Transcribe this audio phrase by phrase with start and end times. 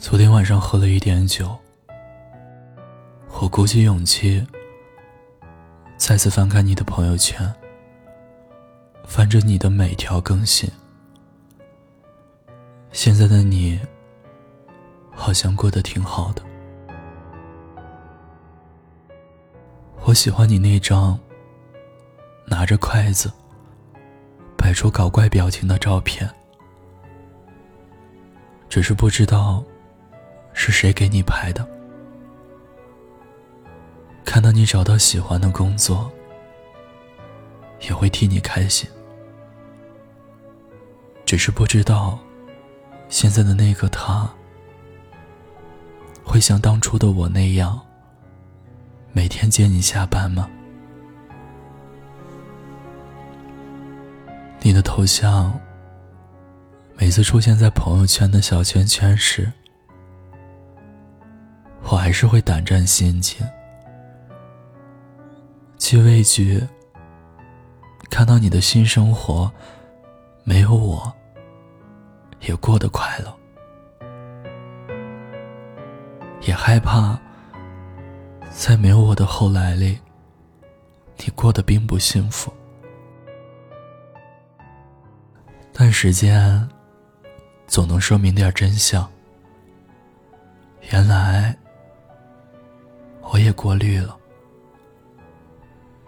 [0.00, 1.58] 昨天晚上喝了一点酒，
[3.40, 4.46] 我鼓起勇气，
[5.96, 7.52] 再次翻看你的朋友圈，
[9.04, 10.70] 翻着你的每条更新。
[12.92, 13.78] 现在的你，
[15.10, 16.42] 好像过得挺好的。
[20.04, 21.18] 我喜欢你那张
[22.46, 23.32] 拿着筷子、
[24.56, 26.30] 摆出搞怪表情的照片，
[28.68, 29.62] 只是不知道。
[30.60, 31.64] 是谁给你拍的？
[34.24, 36.10] 看到你找到喜欢的工作，
[37.82, 38.90] 也会替你开心。
[41.24, 42.18] 只是不知道，
[43.08, 44.28] 现在的那个他，
[46.24, 47.80] 会像当初的我那样，
[49.12, 50.50] 每天接你下班吗？
[54.60, 55.56] 你的头像，
[56.96, 59.52] 每次出现在朋友圈的小圈圈时。
[61.90, 63.40] 我还是会胆战心惊，
[65.78, 66.62] 既畏惧
[68.10, 69.50] 看到你的新生活
[70.44, 71.10] 没有我
[72.40, 73.34] 也过得快乐，
[76.42, 77.18] 也害怕
[78.50, 79.98] 在没有我的后来里，
[81.16, 82.52] 你过得并不幸福。
[85.72, 86.68] 但时间
[87.66, 89.10] 总能说明点真相，
[90.90, 91.56] 原来。
[93.30, 94.16] 我也过滤了，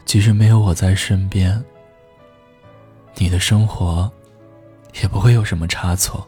[0.05, 1.63] 即使没有我在身边，
[3.17, 4.11] 你的生活
[5.03, 6.27] 也不会有什么差错。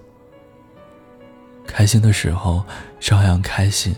[1.66, 2.62] 开心的时候
[3.00, 3.96] 照样开心，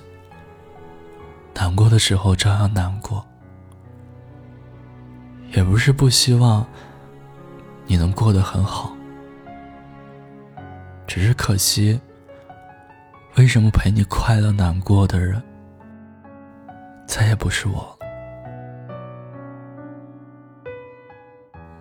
[1.54, 3.24] 难过的时候照样难过。
[5.52, 6.66] 也不是不希望
[7.86, 8.96] 你能过得很好，
[11.06, 12.00] 只是可惜，
[13.36, 15.42] 为什么陪你快乐难过的人？
[17.14, 17.96] 再也不是我。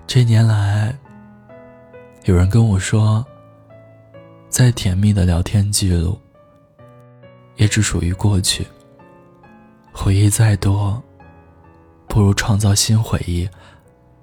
[0.05, 0.95] 这年来，
[2.25, 3.25] 有人跟我说，
[4.47, 6.19] 再甜蜜的聊天记录，
[7.55, 8.63] 也只属于过去。
[9.91, 11.01] 回忆再多，
[12.07, 13.49] 不如创造新回忆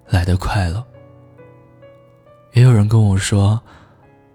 [0.07, 0.81] 来的快乐。
[2.53, 3.61] 也有人跟我说，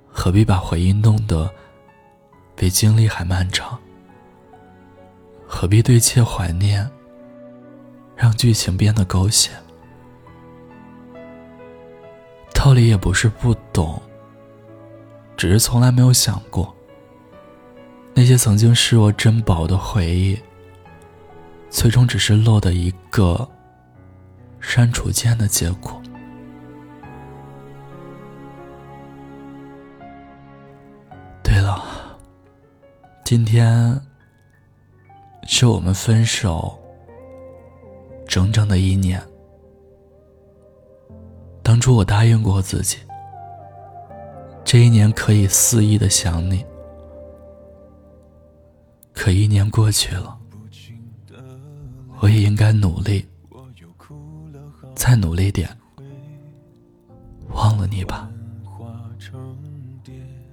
[0.09, 1.49] 何必把回忆弄得
[2.53, 3.79] 比经历还漫长？
[5.47, 6.89] 何必对切怀念，
[8.15, 9.51] 让剧情变得狗血？
[12.53, 14.01] 道理也不是不懂，
[15.37, 16.75] 只是从来没有想过，
[18.13, 20.39] 那些曾经视若珍宝的回忆，
[21.69, 23.47] 最终只是落得一个
[24.59, 26.01] 删除键的结果。
[31.43, 31.83] 对了，
[33.23, 34.01] 今天。
[35.57, 36.77] 是我们分手
[38.27, 39.25] 整整的一年。
[41.63, 42.97] 当初我答应过自己，
[44.65, 46.65] 这一年可以肆意的想你。
[49.13, 50.37] 可一年过去了，
[52.19, 53.25] 我也应该努力，
[54.93, 55.69] 再努力点，
[57.53, 58.29] 忘了你吧。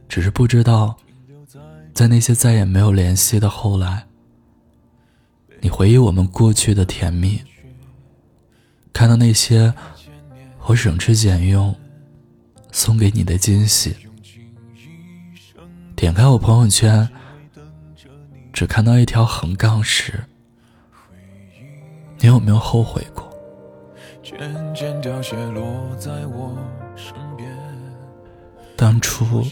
[0.08, 0.96] 只是不知道，
[1.92, 4.06] 在那些再也没有联系的后来。
[5.62, 7.40] 你回忆我们过去的甜蜜，
[8.92, 9.72] 看到那些
[10.66, 11.72] 我省吃俭用
[12.72, 13.94] 送给你的惊喜，
[15.94, 17.08] 点开我朋友圈，
[18.52, 20.24] 只看到一条横杠时，
[22.18, 23.30] 你有没有后悔过？
[28.76, 29.44] 当初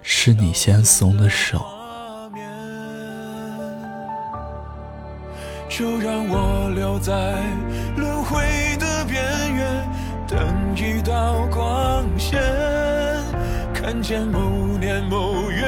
[0.00, 1.79] 是你先松的手。
[5.80, 7.14] 就让我留在
[7.96, 8.36] 轮回
[8.78, 9.24] 的边
[9.54, 9.88] 缘，
[10.28, 10.38] 等
[10.76, 12.38] 一道光线，
[13.72, 15.64] 看见某年某月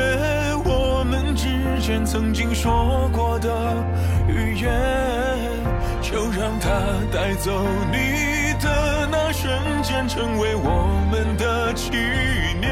[0.67, 1.49] 我们之
[1.81, 3.49] 间曾经说过的
[4.29, 4.70] 语言，
[6.03, 6.69] 就让它
[7.11, 7.50] 带走
[7.91, 9.50] 你的那瞬
[9.82, 11.88] 间，成为我们的纪
[12.61, 12.70] 念。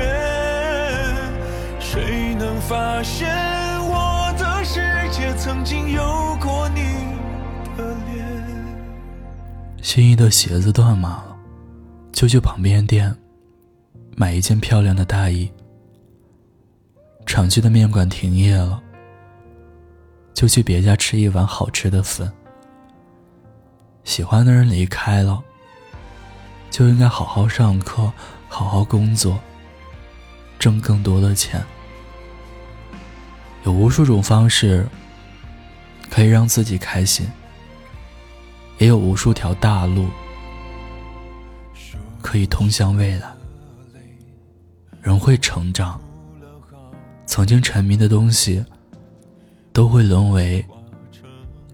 [1.81, 3.31] 谁能发现
[3.89, 7.10] 我的世界曾经有过你？
[9.93, 11.37] 心仪的鞋子断码了，
[12.13, 13.13] 就去旁边店
[14.15, 15.51] 买一件漂亮的大衣。
[17.27, 18.81] 常去的面馆停业了，
[20.33, 22.33] 就去别家吃一碗好吃的粉。
[24.05, 25.43] 喜欢的人离开了，
[26.71, 28.13] 就应该好好上课，
[28.49, 29.41] 好好工作，
[30.57, 31.61] 挣更多的钱。
[33.65, 34.87] 有无数种方式
[36.09, 37.29] 可以让自己开心，
[38.81, 40.09] 也有无数条大路
[42.23, 43.31] 可以通向未来。
[45.03, 46.01] 人会成长，
[47.27, 48.65] 曾经沉迷的东西
[49.71, 50.65] 都会沦为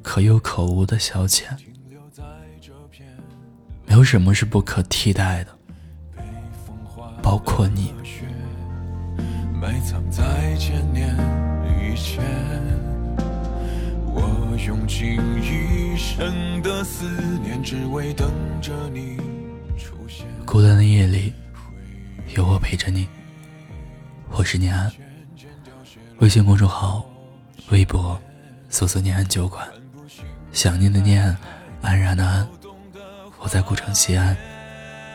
[0.03, 1.45] 可有可无的消遣。
[3.87, 5.57] 没有什么是不可替代的，
[7.23, 7.95] 包括你。
[9.61, 11.15] 埋藏在千年
[11.81, 12.25] 以前，
[14.65, 17.07] 用尽一生的思
[17.43, 18.31] 念，只为等
[18.61, 19.17] 着你
[19.77, 20.27] 出现。
[20.47, 21.33] 孤单的夜里，
[22.35, 23.07] 有我陪着你。
[24.31, 24.91] 我是念安，
[26.19, 27.05] 微信公众号、
[27.71, 28.21] 微博
[28.69, 29.69] 搜索“念安酒馆”，
[30.53, 31.37] 想念的念，
[31.83, 32.49] 安然的安。
[33.39, 34.37] 我在古城西安，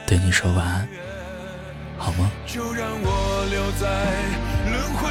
[0.07, 0.87] 对你说晚安，
[1.97, 2.31] 好吗？
[2.45, 3.87] 就让我留在
[4.69, 5.09] 轮回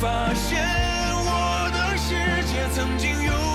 [0.00, 0.60] 发现
[1.24, 2.14] 我的世
[2.46, 3.53] 界曾经有？